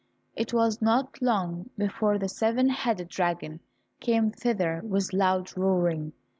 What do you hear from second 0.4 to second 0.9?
was